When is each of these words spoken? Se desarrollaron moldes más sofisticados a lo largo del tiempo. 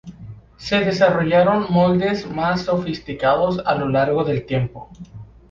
Se 0.57 0.79
desarrollaron 0.79 1.67
moldes 1.71 2.27
más 2.31 2.61
sofisticados 2.63 3.59
a 3.63 3.75
lo 3.75 3.87
largo 3.87 4.23
del 4.23 4.47
tiempo. 4.47 4.89